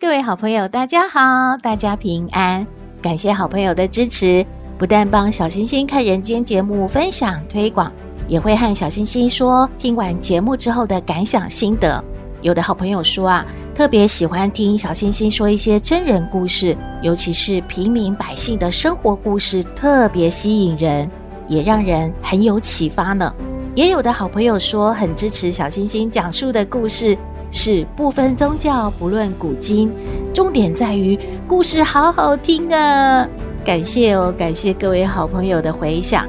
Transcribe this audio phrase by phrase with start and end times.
[0.00, 2.66] 各位好朋友，大家好，大家平安。
[3.02, 4.46] 感谢好朋友的支持，
[4.78, 7.92] 不但帮小星星看人间节目分享推广，
[8.26, 12.02] 也会和小星星说听完节目之后的感想心得。
[12.40, 21.06] 有的好朋友说啊，特别喜欢听小星星说一些真人故事，尤其是平民百姓的生活故事，特别吸引人，
[21.46, 23.30] 也让人很有启发呢。
[23.74, 27.14] 也有的好朋友说，很支持小星星讲述的故事。
[27.50, 29.92] 是不分宗教，不论古今，
[30.32, 33.26] 重点在于故事好好听啊！
[33.64, 36.26] 感谢哦，感谢各位好朋友的回响。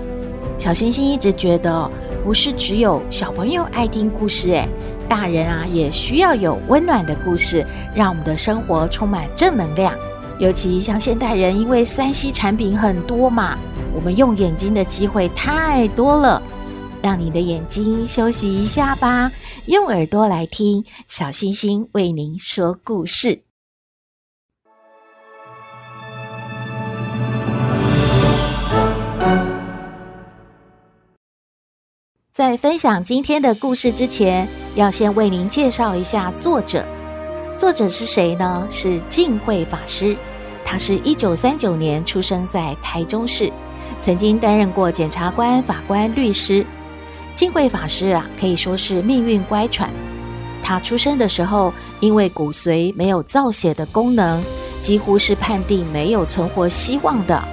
[0.57, 1.89] 小星星一直觉得，
[2.23, 4.67] 不是只有小朋友爱听故事，诶，
[5.07, 9.93] 大人啊也需要有温暖的故事，让我们的生活充满正能量。
[10.39, 13.55] 尤其像现代人，因为三 C 产品很多嘛，
[13.93, 16.41] 我们用眼睛的机会太多了。
[17.01, 19.31] 让你的眼睛休息一下吧，
[19.65, 23.41] 用耳朵来听小星星为您说故事。
[32.33, 36.85] 在分享今天的故事之前，要先为您介绍一下作者。
[37.57, 38.65] 作者是谁呢？
[38.69, 40.17] 是净慧法师。
[40.63, 43.51] 他是一九三九年出生在台中市，
[43.99, 46.65] 曾经担任过检察官、法官、律师。
[47.33, 49.87] 净慧法师啊，可以说是命运乖舛。
[50.63, 54.43] 他出生的时候，因为骨髓没有造血的功能，
[54.79, 57.43] 几乎是判定没有存活希望的。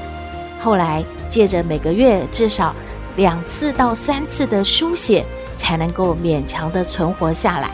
[0.61, 2.75] 后来借着每个月至少
[3.17, 5.25] 两次到三次的输血，
[5.57, 7.71] 才能够勉强的存活下来。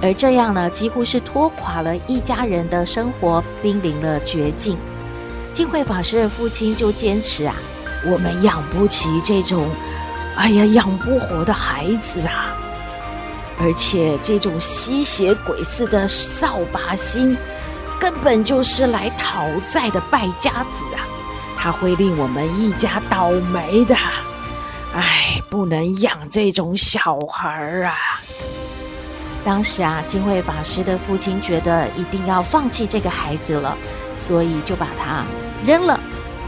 [0.00, 4.76] 而这样呢，几乎是拖垮了一家人的生活，濒临了绝境。
[5.52, 7.56] 净慧法师的父亲就坚持啊，
[8.06, 9.68] 我们养不起这种。
[10.36, 12.56] 哎呀，养不活的孩子啊！
[13.58, 17.36] 而且这种吸血鬼似的扫把星，
[18.00, 21.06] 根本就是来讨债的败家子啊！
[21.56, 23.94] 他会令我们一家倒霉的。
[24.94, 27.94] 哎，不能养这种小孩儿啊！
[29.44, 33.76] 当时啊，金慧法师的父亲觉得一定要放弃这个孩子了，
[34.16, 35.24] 所以就把他
[35.64, 36.00] 扔了，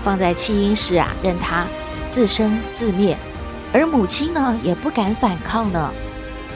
[0.02, 1.66] 放在弃婴室啊，任他
[2.10, 3.16] 自生自灭。
[3.74, 5.90] 而母亲呢，也不敢反抗呢。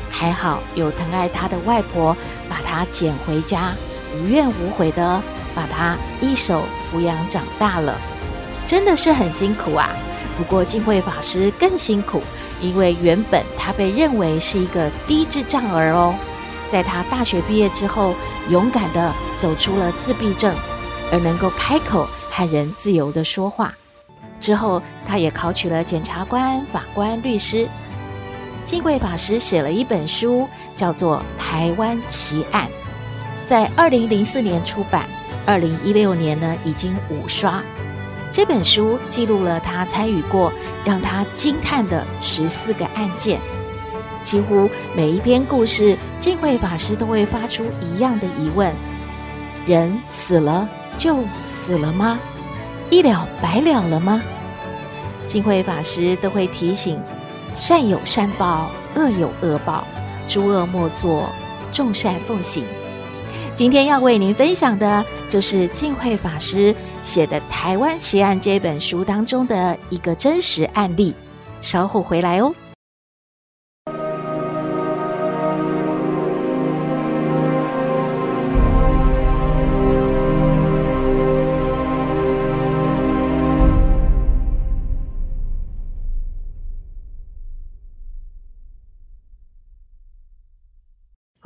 [0.09, 2.17] 还好有疼爱他的外婆
[2.49, 3.73] 把他捡回家，
[4.17, 5.21] 无怨无悔的
[5.55, 7.99] 把他一手抚养长大了，
[8.67, 9.91] 真的是很辛苦啊。
[10.37, 12.23] 不过净慧法师更辛苦，
[12.61, 16.15] 因为原本他被认为是一个低智障儿哦。
[16.69, 18.15] 在他大学毕业之后，
[18.49, 20.55] 勇敢的走出了自闭症，
[21.11, 23.75] 而能够开口和人自由的说话。
[24.41, 27.69] 之后，他也考取了检察官、法官、律师。
[28.65, 32.67] 净慧法师写了一本书，叫做《台湾奇案》，
[33.47, 35.09] 在二零零四年出版，
[35.47, 37.63] 二零一六年呢已经五刷。
[38.31, 40.53] 这本书记录了他参与过
[40.85, 43.41] 让他惊叹的十四个案件，
[44.23, 48.71] 几乎每一篇故事，净慧法师都会发出一样的疑问：
[49.67, 52.21] 人死了就死了吗？
[52.91, 54.23] 一了百了了吗？
[55.27, 56.99] 净慧法师都会提醒：
[57.55, 59.87] 善有善报，恶有恶报，
[60.27, 61.29] 诸恶莫作，
[61.71, 62.65] 众善奉行。
[63.55, 71.15] 今天要为您分享的，就是净慧法师写的《台湾奇案》这本书当中的一个真实案例。
[71.61, 72.55] 稍后回来哦。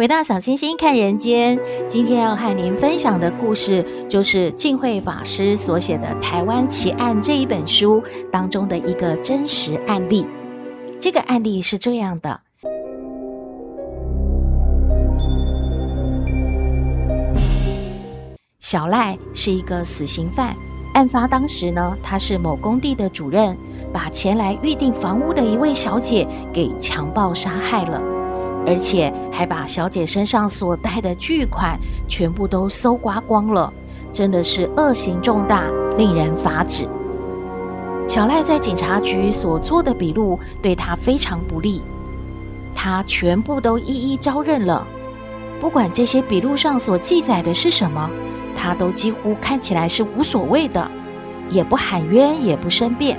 [0.02, 1.56] 回到小星星看人间，
[1.86, 8.02] 今天要和您分享的故事，就是晋慧法师所写的《台湾奇案》这一本书
[8.32, 10.26] 当中的一个真实案例。
[10.98, 12.40] 这个案例是这样的：
[18.58, 20.56] 小赖是一个死刑犯，
[20.94, 23.56] 案发当时呢，他是某工地的主任，
[23.92, 28.02] 把前来预定房屋的一位小姐给强暴杀害了。
[28.66, 31.78] 而且还把小姐身上所带的巨款
[32.08, 33.72] 全部都搜刮光了，
[34.12, 35.64] 真的是恶行重大，
[35.96, 36.86] 令人发指。
[38.08, 41.80] 小赖在警察局所做的笔录对他非常不利，
[42.74, 44.86] 他全部都一一招认了。
[45.60, 48.10] 不管这些笔录上所记载的是什么，
[48.56, 50.90] 他都几乎看起来是无所谓的，
[51.48, 53.16] 也不喊冤，也不申辩。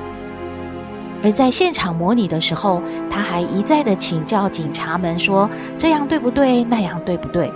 [1.24, 6.64] 而在现场模拟的时候，他还一再的请教警察们说：“这样对不对？
[6.66, 7.50] 那样对不对？”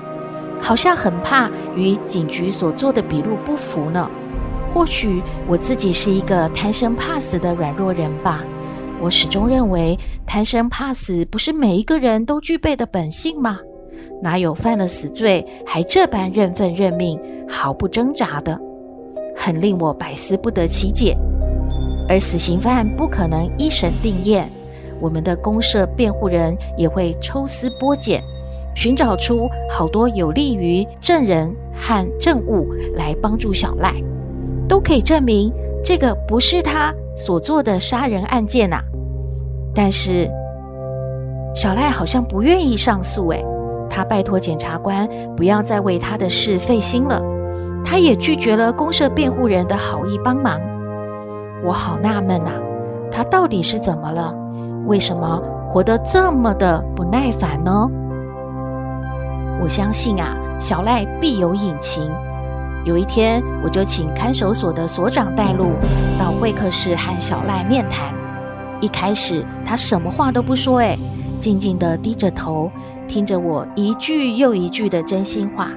[0.60, 4.10] 好像很怕与警局所做的笔录不符呢。
[4.74, 8.44] 或许我自己是一个贪生怕死的软弱人吧。
[9.00, 13.60] 我始终认为，贪生怕死不是每一个人都具备的本性吗？
[14.22, 18.60] 哪有犯了死罪还这般认份认命、毫不挣扎的？
[19.36, 21.16] 很令我百思不得其解。
[22.08, 24.50] 而死刑犯不可能一审定验，
[25.00, 28.24] 我们的公社辩护人也会抽丝剥茧，
[28.74, 33.94] 寻找出好多有利于证人和证物来帮助小赖，
[34.68, 35.52] 都可以证明
[35.84, 38.82] 这个不是他所做的杀人案件呐、
[39.76, 40.30] 但是
[41.54, 43.44] 小赖好像不愿意上诉，诶，
[43.90, 47.22] 他拜托检察官不要再为他的事费心了，
[47.84, 50.60] 他也拒绝了公社辩护人的好意帮忙。
[51.64, 52.52] 我好纳闷呐，
[53.12, 54.34] 他到底是怎么了？
[54.86, 57.90] 为什么活得这么的不耐烦呢？
[59.62, 62.12] 我相信啊，小赖必有隐情。
[62.86, 65.72] 有一天，我就请看守所的所长带路
[66.18, 68.14] 到会客室和小赖面谈。
[68.80, 70.98] 一开始，他什么话都不说，诶，
[71.40, 72.72] 静静地低着头，
[73.08, 75.72] 听着我一句又一句的真心话。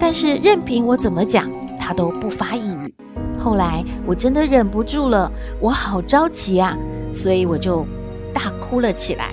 [0.00, 1.48] 但是，任凭我怎么讲，
[1.78, 2.94] 他都不发一语。
[3.38, 5.30] 后来我真的忍不住了，
[5.60, 6.76] 我好着急啊，
[7.12, 7.86] 所以我就
[8.34, 9.30] 大哭了起来。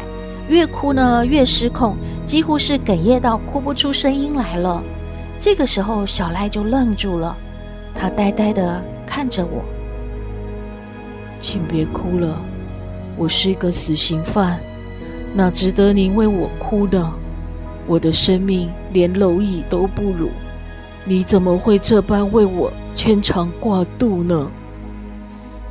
[0.47, 4.83] 越哭呢越失控，几乎是哽咽到哭不出声音来了。
[5.39, 7.35] 这个时候，小赖就愣住了，
[7.95, 9.63] 他呆呆的看着我。
[11.39, 12.39] 请别哭了，
[13.17, 14.59] 我是一个死刑犯，
[15.33, 17.11] 哪值得您为我哭的？
[17.87, 20.29] 我的生命连蝼蚁都不如。
[21.03, 24.49] 你怎么会这般为我牵肠挂肚呢？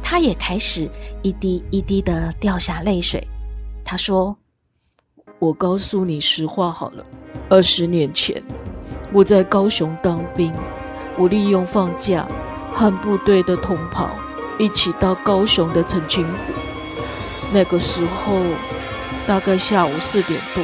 [0.03, 0.89] 他也开始
[1.23, 3.27] 一滴一滴的掉下泪水。
[3.83, 4.37] 他说
[5.41, 7.05] ：“我告诉你实话好了，
[7.49, 8.43] 二十年前
[9.11, 10.53] 我在高雄当兵，
[11.17, 12.29] 我利用放假
[12.71, 14.11] 和部队的同袍
[14.59, 16.53] 一起到高雄的澄清湖。
[17.55, 18.43] 那个时候
[19.27, 20.63] 大概下午四点多。”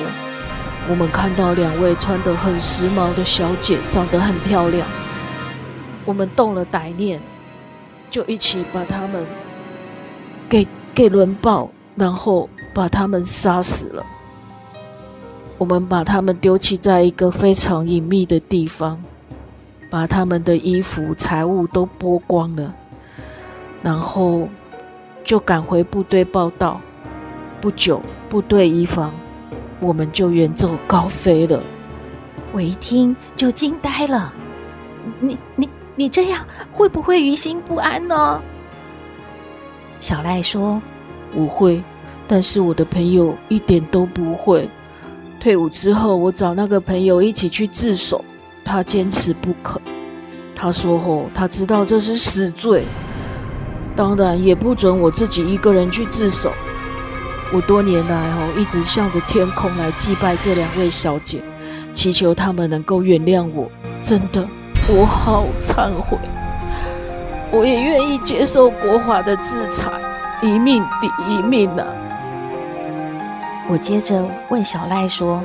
[0.89, 4.87] 我们看到两位穿得很时髦的小姐，长得很漂亮。
[6.05, 7.21] 我们动了歹念，
[8.11, 9.27] 就一起把他们
[10.49, 14.05] 给给轮爆，然后把他们杀死了。
[15.59, 19.03] 我们把他们丢弃在一个非常隐秘的地方，
[19.91, 22.75] 把他们的衣服、财物都剥光了，
[23.83, 24.49] 然后
[25.23, 26.81] 就赶回部队报到。
[27.61, 29.13] 不久，部队一防。
[29.81, 31.63] 我们就远走高飞了。
[32.53, 34.33] 我一听就惊呆了。
[35.21, 35.69] 你、你、
[36.01, 38.41] 你这样会不会于心不安呢？
[39.99, 40.81] 小赖说
[41.37, 41.83] ：“我会，
[42.27, 44.67] 但是我的朋友一点都不会。
[45.39, 48.25] 退伍之后，我找那个朋友一起去自首，
[48.65, 49.79] 他坚持不肯。
[50.55, 52.83] 他说：‘哦，他知道这是死罪，
[53.95, 56.51] 当然也不准我自己一个人去自首。’”
[57.53, 61.43] 我多年来哦，一直向着天空来祭拜这两位小姐，
[61.93, 63.71] 祈求他们能够原谅我。
[64.03, 64.49] 真的，
[64.93, 66.19] 我好忏悔。
[67.53, 69.91] 我也愿意接受国法的制裁，
[70.43, 71.87] 一命抵一命啊！
[73.69, 75.43] 我接着问小赖说：“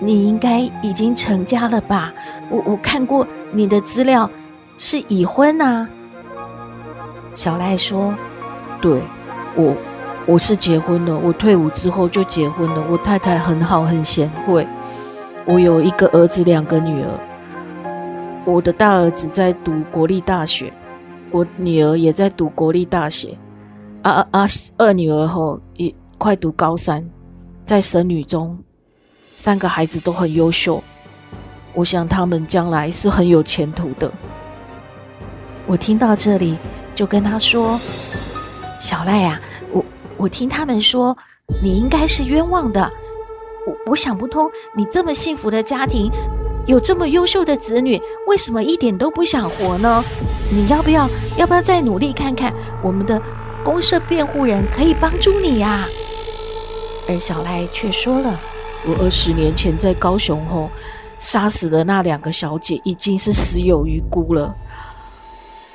[0.00, 2.12] 你应该已经成家了吧？
[2.50, 4.30] 我我看过你的资料，
[4.76, 5.88] 是已婚啊。”
[7.34, 8.14] 小赖说
[8.80, 9.00] ：“对，
[9.54, 9.74] 我。”
[10.28, 12.82] 我是结婚了，我退伍之后就结婚了。
[12.90, 14.66] 我太太很好，很贤惠。
[15.44, 17.08] 我有一个儿子，两个女儿。
[18.46, 20.72] 我的大儿子在读国立大学，
[21.32, 23.36] 我女儿也在读国立大学。
[24.02, 24.46] 啊啊啊！
[24.78, 27.04] 二女儿吼也快读高三，
[27.64, 28.56] 在神女中，
[29.34, 30.80] 三个孩子都很优秀。
[31.74, 34.08] 我想他们将来是很有前途的。
[35.66, 36.56] 我听到这里，
[36.94, 37.80] 就跟他说
[38.78, 39.40] ：“小赖呀。”
[39.74, 39.84] 我
[40.16, 41.18] 我听他们说，
[41.60, 42.88] 你应该是冤枉的。
[43.66, 46.08] 我我想不通，你这么幸福的家庭，
[46.66, 50.04] 有这么优秀的子女，为什么一点都不想活呢？
[50.50, 52.52] 你要不要要不要再努力看看？
[52.82, 53.20] 我们的
[53.64, 55.88] 公社辩护人可以帮助你呀。
[57.08, 58.38] 而小赖却说了
[58.84, 60.68] ：“我二十年前在高雄后，
[61.20, 64.52] 杀死的那两个小姐已经是死有余辜了。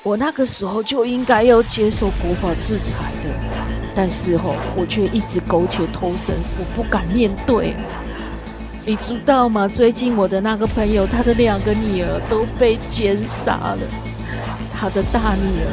[0.03, 3.29] 我那个时候就应该要接受国法制裁的，
[3.95, 7.75] 但是吼，我却一直苟且偷生，我不敢面对。
[8.91, 9.69] 你知道吗？
[9.69, 13.79] 最近我的那个朋友，他的两个女儿都被奸杀了。
[14.73, 15.71] 他的大女儿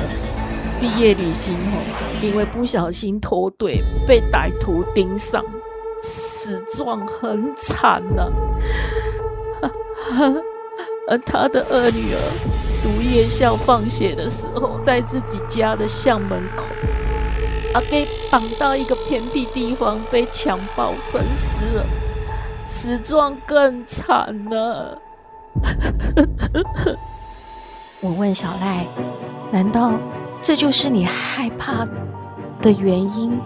[0.78, 1.78] 毕业旅行后，
[2.22, 5.44] 因为不小心脱队，被歹徒盯上，
[6.00, 8.30] 死状很惨呐、
[11.10, 12.20] 而他的二女儿
[12.84, 16.66] 读夜校放学的时候，在自己家的校门口，
[17.74, 21.84] 啊，给绑到一个偏僻地方，被强暴分尸了。
[22.70, 25.00] 死状更惨了。
[28.02, 28.84] 我问小赖
[29.50, 29.94] ：“难道
[30.42, 31.86] 这就是你害怕
[32.60, 33.40] 的原因？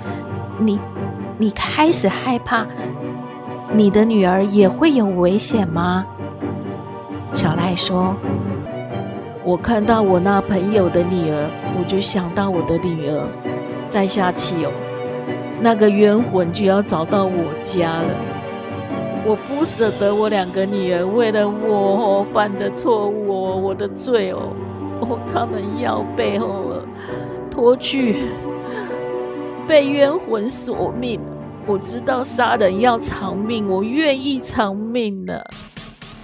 [0.59, 0.81] 你，
[1.39, 2.67] 你开始害怕
[3.73, 6.05] 你的女儿也会有危险吗？”
[7.33, 8.17] 小赖说
[9.45, 11.49] ：“我看到我那朋友的女儿，
[11.79, 13.23] 我就想到我的女儿。
[13.89, 14.73] 再下去哦，
[15.61, 18.15] 那个冤魂就要找到我家了。”
[19.25, 24.53] 我不舍得我两个女儿为了我犯的错误，我的罪哦，
[25.01, 26.83] 哦，他们要背后
[27.49, 28.33] 拖去
[29.69, 31.21] 被冤魂索命。
[31.65, 35.49] 我知道杀人要偿命，我愿意偿命的，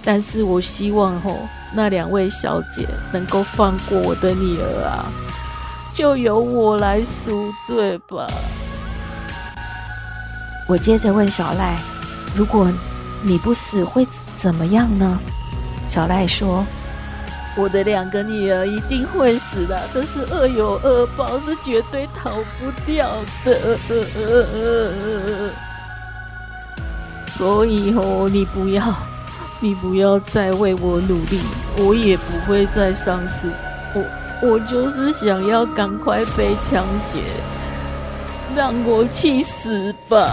[0.03, 1.37] 但是我希望哦，
[1.73, 5.05] 那两位小姐能够放过我的女儿啊，
[5.93, 8.27] 就由我来赎罪吧。
[10.67, 11.79] 我接着问小赖，
[12.35, 12.67] 如果
[13.21, 15.19] 你不死会怎么样呢？
[15.87, 16.63] 小赖说
[17.57, 23.09] ：“我的两个女儿一定会死的，这是恶有恶报，是绝对逃不掉
[23.43, 23.77] 的。
[27.27, 28.93] 所以哦，你不要，
[29.59, 31.41] 你不要再为我努力，
[31.77, 33.49] 我也不会再丧失。
[33.95, 34.03] 我
[34.51, 37.23] 我就是想要赶快被抢劫，
[38.55, 40.29] 让我去死吧。”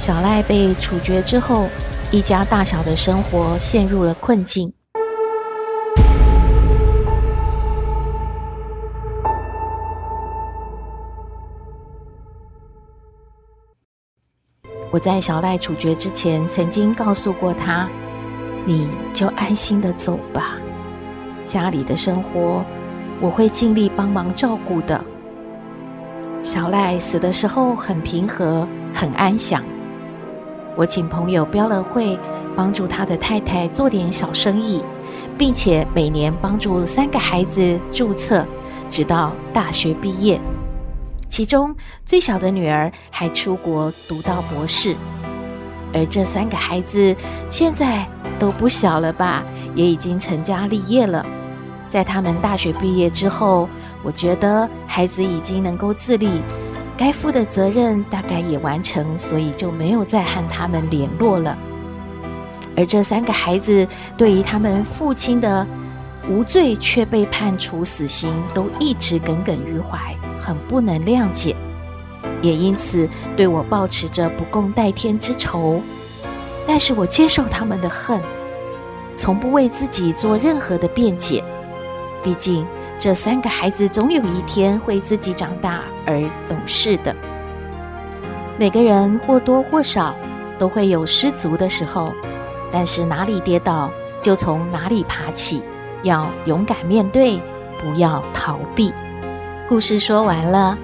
[0.00, 1.68] 小赖被处决之后，
[2.10, 4.72] 一家大小的生活陷入了困境。
[14.90, 17.86] 我在小赖处决之前，曾经告诉过他
[18.64, 20.56] ：“你就安心的走吧，
[21.44, 22.64] 家里的生活
[23.20, 24.98] 我会尽力帮忙照顾的。”
[26.40, 29.62] 小赖死的时候很平和，很安详。
[30.80, 32.18] 我请朋友标了会，
[32.56, 34.82] 帮助他的太太做点小生意，
[35.36, 38.46] 并且每年帮助三个孩子注册，
[38.88, 40.40] 直到大学毕业。
[41.28, 44.96] 其中最小的女儿还出国读到博士，
[45.92, 47.14] 而这三个孩子
[47.50, 48.08] 现在
[48.38, 49.44] 都不小了吧，
[49.74, 51.22] 也已经成家立业了。
[51.90, 53.68] 在他们大学毕业之后，
[54.02, 56.40] 我觉得孩子已经能够自立。
[57.00, 61.56] 该负的责任大概也完成，所以就没有再和他们联络了。
[62.76, 63.88] 而这三个孩子
[64.18, 65.66] 对于他们父亲的
[66.28, 71.56] 无罪却被判处死刑，都一直耿耿于怀，很不能谅解，
[72.42, 75.80] 也因此对我抱持着不共戴天之仇。
[76.66, 78.20] 但是我接受他们的恨，
[79.14, 81.42] 从不为自己做任何的辩解，
[82.22, 82.66] 毕竟。
[83.00, 87.16] 这三个孩子总有一天会自己长大而懂事的。
[88.58, 90.14] 每个人或多或少
[90.58, 92.12] 都会有失足的时候，
[92.70, 93.90] 但是哪里跌倒
[94.20, 95.62] 就从哪里爬起，
[96.02, 97.40] 要勇敢面对，
[97.80, 98.92] 不要逃避。
[99.66, 100.76] 故事说完了，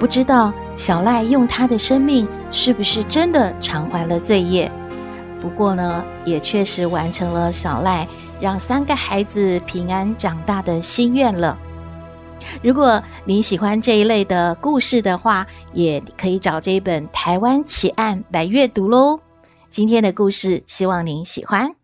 [0.00, 4.72] 不知道小赖用他的生命是不是真的偿还了罪业？
[5.38, 8.08] 不过呢，也确实完成了小赖。
[8.40, 11.58] 让三个孩子平安长大的心愿了。
[12.62, 19.18] 如果您喜欢这一类的故事的话，也可以找这一本《台湾奇案》来阅读喽。
[19.70, 21.77] 今天的故事，希望您喜欢。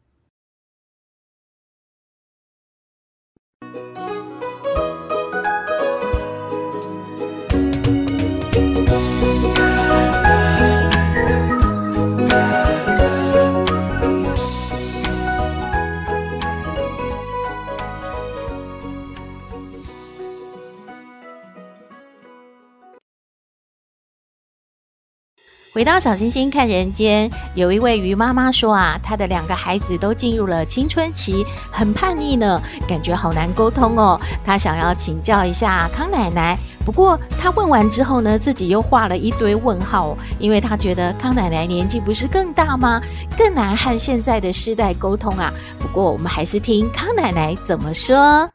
[25.75, 34.21] 回到小星星看人间，有一位鱼妈妈说啊，她的两个孩子都进入了青春期，很叛逆呢，感觉好难沟通哦。
[34.45, 43.02] 她想要请教一下康奶奶，不过她问完之后呢，自己又画了一堆问号，因为她觉得康奶奶年纪不是更大吗？
[43.37, 45.52] 更难和现在的世代沟通啊。
[45.81, 48.49] 不过我们还是听康奶奶怎么说。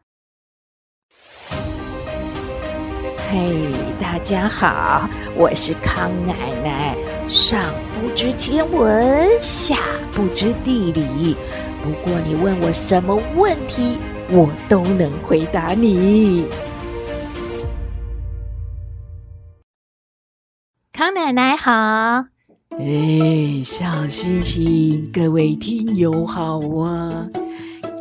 [3.30, 6.59] 嘿，大家好，我是康奶奶。
[7.30, 7.72] 上
[8.02, 9.78] 不知天文，下
[10.12, 11.38] 不知地理。
[11.84, 14.00] 不过你问我什么问题，
[14.32, 16.48] 我都能回答你。
[20.92, 22.26] 康奶奶好，
[22.80, 27.30] 哎，小星星，各位听友好啊。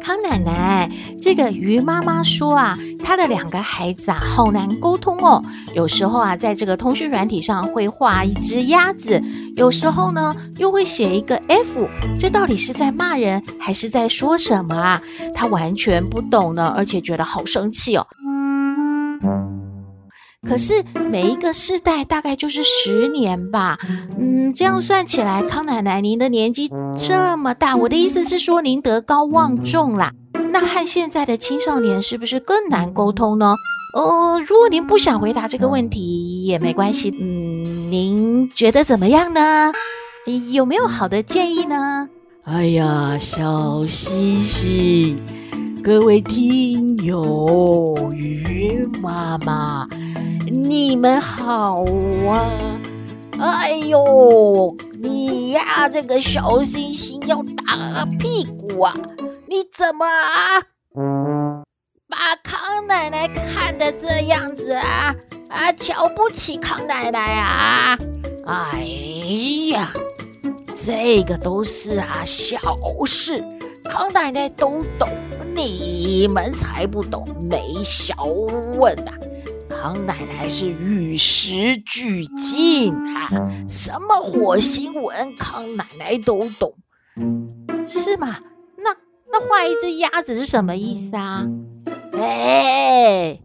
[0.08, 5.44] 康奶奶，这个鱼妈妈说啊，她的两个孩子啊，好难沟通哦。
[5.74, 9.22] 有时候啊，在这个通讯软体上会画一只鸭子，
[9.54, 11.86] 有时候呢，又会写一个 F，
[12.18, 15.02] 这到底是在骂人还是在说什么啊？
[15.34, 18.06] 她完全不懂呢，而且觉得好生气哦。
[20.46, 23.78] 可是每一个世代大概就是十年吧，
[24.18, 30.12] 嗯，这样算起来，康奶奶您的年纪这么大，我的意思是说您德高望重啦。
[30.52, 33.56] 那和现在的青少年是不是更难沟通呢？
[33.96, 39.72] 呃，如果您不想回答这个问题也没关系，嗯，您觉得怎么样呢？
[40.52, 42.08] 有没有好的建议呢？
[42.44, 45.16] 哎呀，小星星，
[45.82, 49.86] 各位听友，鱼妈妈。
[50.46, 51.84] 你们好
[52.26, 52.50] 啊！
[53.38, 58.94] 哎呦，你呀，这个小星星要打屁股啊！
[59.46, 61.62] 你怎么啊，
[62.08, 65.14] 把康奶奶看得这样子啊？
[65.48, 67.98] 啊，瞧不起康奶奶啊？
[68.46, 68.84] 哎
[69.70, 69.92] 呀，
[70.74, 72.58] 这个都是啊小
[73.04, 73.44] 事，
[73.84, 75.08] 康奶奶都懂，
[75.58, 79.12] 你们才不懂，没小问啊！
[79.68, 83.28] 康奶奶是与时俱进啊，
[83.68, 86.74] 什么火星文，康奶奶都懂，
[87.84, 88.38] 是吗？
[88.76, 88.94] 那
[89.32, 91.44] 那画一只鸭子是什么意思啊？
[92.12, 93.40] 哎，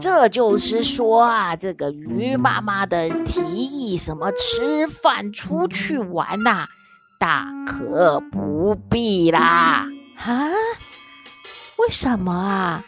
[0.00, 6.66] 这就是说啊，这个鱼妈妈的提议，什么吃饭出去玩呐、
[7.18, 9.84] 大可不必啦。
[10.24, 10.48] 啊？
[11.80, 12.84] 为什么啊？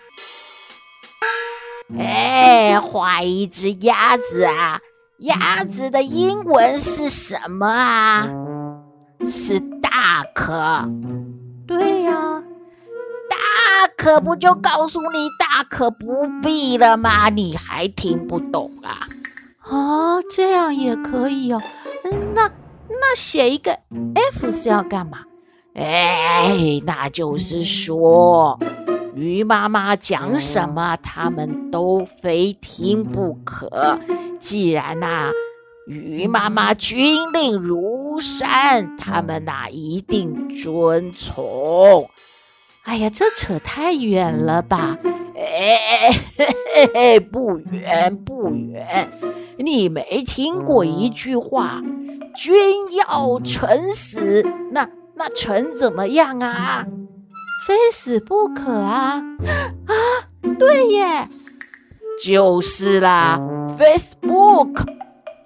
[1.98, 4.80] 哎，画一只鸭子啊！
[5.18, 8.28] 鸭子的英文是什么啊？
[9.24, 10.86] 是 duck。
[11.66, 12.42] 对呀
[13.96, 17.30] ，duck 不就告诉你大可不必了吗？
[17.30, 19.08] 你还听不懂啊？
[19.70, 21.62] 哦，这样也可以哦。
[22.34, 22.50] 那
[22.88, 23.78] 那写一个
[24.32, 25.20] F 是要干嘛？
[25.74, 28.58] 哎，那就是说。
[29.14, 33.98] 鱼妈妈讲什么，他们都非听不可。
[34.40, 35.30] 既然呐、啊，
[35.86, 42.08] 鱼妈妈军令如山，他们呐、啊、一定遵从。
[42.84, 44.96] 哎呀，这扯太远了吧？
[45.36, 49.12] 哎，嘿嘿嘿，不远不远。
[49.58, 51.82] 你没听过一句话
[52.34, 52.54] ：“君
[52.96, 56.86] 要臣死。”那那臣怎么样啊？
[57.66, 59.22] 非死不可啊！
[59.86, 59.94] 啊，
[60.58, 61.28] 对耶，
[62.24, 63.38] 就是啦。
[63.78, 64.84] Facebook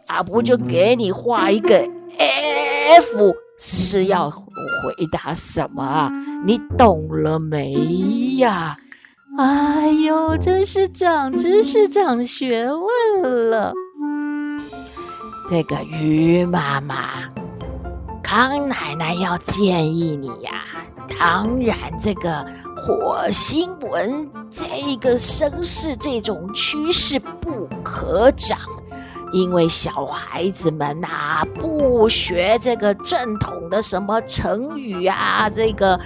[0.07, 1.77] 啊，不就给你画一个
[2.19, 4.47] F，是要回
[5.13, 6.11] 答什么啊？
[6.47, 7.75] 你懂了没
[8.39, 8.77] 呀？
[9.39, 13.75] 哎呦，真是长知识、长学问了。
[15.51, 17.29] 这个鱼妈妈，
[18.27, 20.51] 康奶奶要建议你呀。
[21.17, 22.45] 当然，这个
[22.77, 28.59] 火星文这个声势这种趋势不可长，
[29.33, 35.99] 因为小孩子们呐、啊、不学这个正统的什么成语啊，这个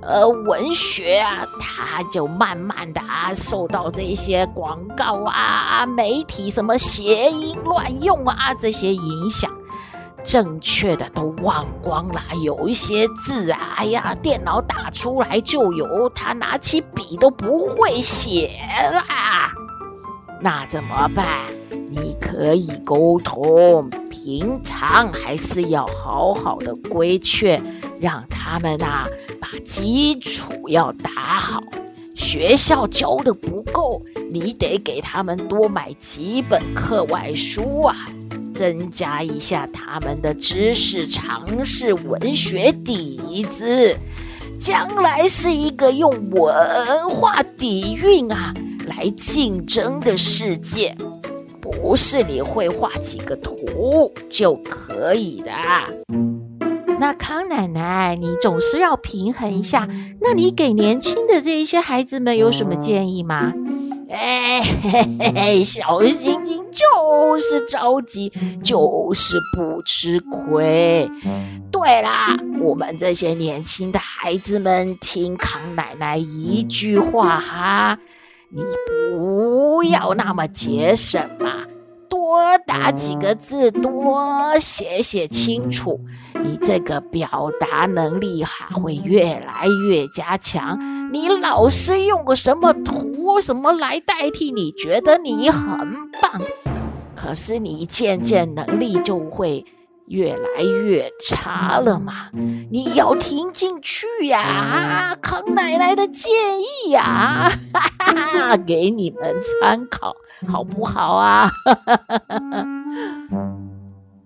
[0.00, 9.52] 呃文学啊，他就慢慢的啊受到这些广告啊、媒体什么谐音乱用啊这些影响。
[10.26, 18.58] 正确的都忘光了，有一些字啊，哎呀，电脑打出来就有，他拿起笔都不会写
[18.92, 19.52] 啦。
[20.40, 21.26] 那怎么办？
[21.88, 27.62] 你可以沟通，平常还是要好好的规劝，
[28.00, 29.06] 让他们啊
[29.40, 31.62] 把基础要打好。
[32.16, 34.02] 学校教的不够，
[34.32, 37.94] 你得给他们多买几本课外书啊。
[38.54, 43.94] 增加一下他们的知识、常识、文学底子，
[44.58, 48.54] 将来是一个用文化底蕴啊
[48.86, 50.96] 来竞争的世界，
[51.60, 55.52] 不是你会画几个图就可以的。
[56.98, 59.86] 那康奶奶，你总是要平衡一下。
[60.20, 63.52] 那你给年轻的这一些孩子们有什么建议吗？
[64.08, 68.32] 哎，嘿嘿 嘿，小星星就是着急，
[68.62, 71.10] 就是不吃亏。
[71.70, 77.98] 对啦，我们这些年轻的孩子们，听康奶奶一句话哈，
[78.48, 81.50] 你不要那么节省嘛。
[82.26, 86.00] 多打几个字，多写写清楚，
[86.42, 90.76] 你这个表达能力哈会越来越加强。
[91.12, 95.78] 你老师用个什么图什么来代替，你觉得你很
[96.20, 96.42] 棒，
[97.14, 99.64] 可是你渐渐能力就会
[100.06, 102.30] 越来越差了嘛。
[102.70, 110.16] 你要听进去呀，康奶奶的建议呀，哈哈哈，给你们参考。
[110.46, 111.50] 好不好啊？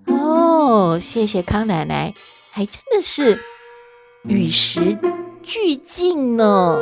[0.06, 2.12] 哦，谢谢康奶奶，
[2.52, 3.40] 还真的是
[4.24, 4.98] 与时
[5.42, 6.80] 俱进呢。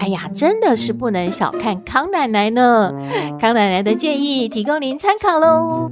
[0.00, 2.92] 哎呀，真的是不能小看康奶奶呢。
[3.40, 5.90] 康奶奶的建议提供您参考喽。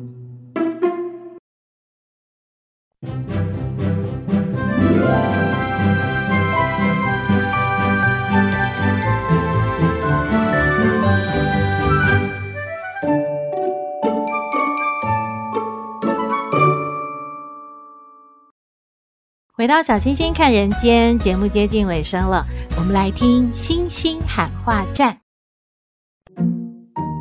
[19.53, 22.47] 回到小星星看人间节目接近尾声了，
[22.79, 25.19] 我们来听星星喊话站。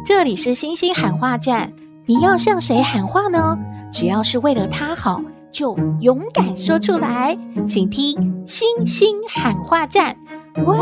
[0.05, 1.73] 这里是星星喊话站，
[2.05, 3.57] 你要向谁喊话呢？
[3.91, 7.37] 只要是为了他好，就勇敢说出来。
[7.67, 10.15] 请听星星喊话站。
[10.65, 10.77] 喂。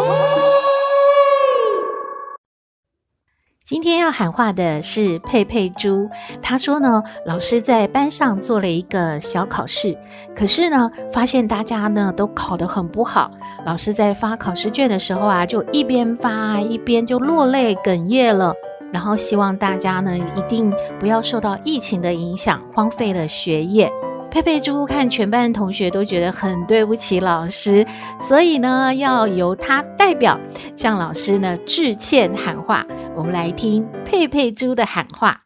[3.66, 6.10] 今天要喊话的是佩佩猪，
[6.42, 9.98] 他说呢，老师在班上做了一个小考试，
[10.34, 13.30] 可是呢，发现大家呢都考得很不好。
[13.66, 18.54] 老师在发考试卷的时候啊，就一边发一边就落泪哽咽了，
[18.94, 23.92] 然后希望大家呢一定不要受到疫情的影响，荒废了学业。
[24.30, 27.86] 佩佩猪看全班同学都觉得很对不起老师，
[28.20, 30.40] 所以呢，要由他代表
[30.76, 32.86] 向老师呢致歉喊话。
[33.16, 35.42] 我们来听佩佩猪的喊话：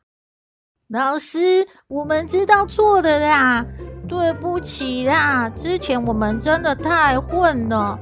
[0.89, 3.65] 老师，我们知道错的啦，
[4.09, 7.97] 对不起啦，之前我们真的太混了。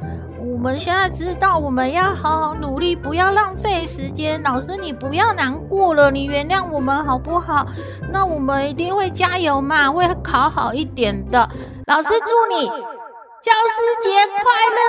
[0.60, 4.44] 我们现在知道，我们要好好努力，不要浪费时间。
[4.44, 7.66] 老师，你不要难过了，你原谅我们好不好？
[8.12, 11.50] 那我们一定会加油嘛，会考好一点的。
[11.88, 14.44] 老师祝你教师节快
[14.76, 14.84] 乐！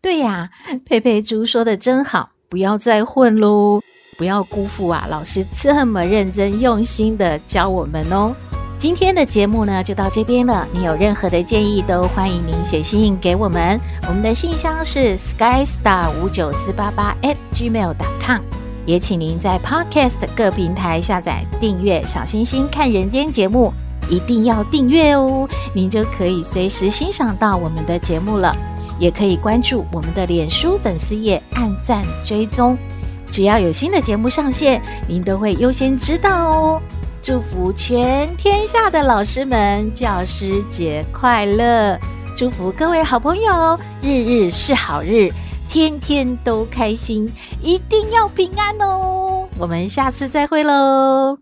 [0.00, 0.50] 对呀，
[0.86, 3.80] 佩佩猪说的真好，不要再混喽。
[4.14, 5.06] 不要辜负啊！
[5.10, 8.34] 老师这么认真用心的教我们哦。
[8.76, 10.66] 今天的节目呢，就到这边了。
[10.72, 13.80] 你有任何的建议，都欢迎您写信给我们。
[14.08, 18.40] 我们的信箱是 skystar 五九四八八 at gmail.com。
[18.84, 23.72] 也请您在 Podcast 各平台下载订阅“小星星看人间”节目，
[24.10, 28.54] 一定要订阅哦，您就可以随时欣赏到我们的节目了。
[28.98, 32.76] 也可以关注我们的脸书粉丝页，按赞追踪。
[33.34, 36.80] 只要有新的节目上线，您都会优先知道哦。
[37.20, 41.98] 祝福全天下的老师们教师节快乐！
[42.36, 45.32] 祝福各位好朋友日日是好日，
[45.68, 47.28] 天天都开心，
[47.60, 49.48] 一定要平安哦。
[49.58, 51.36] 我们下次再会喽。